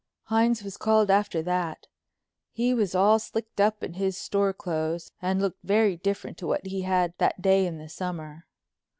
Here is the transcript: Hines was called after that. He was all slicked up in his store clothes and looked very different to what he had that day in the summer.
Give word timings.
Hines 0.23 0.63
was 0.63 0.77
called 0.77 1.11
after 1.11 1.43
that. 1.43 1.85
He 2.51 2.73
was 2.73 2.95
all 2.95 3.19
slicked 3.19 3.61
up 3.61 3.83
in 3.83 3.93
his 3.93 4.17
store 4.17 4.51
clothes 4.51 5.11
and 5.21 5.39
looked 5.39 5.61
very 5.63 5.95
different 5.95 6.39
to 6.39 6.47
what 6.47 6.65
he 6.65 6.81
had 6.81 7.13
that 7.19 7.39
day 7.43 7.67
in 7.67 7.77
the 7.77 7.87
summer. 7.87 8.47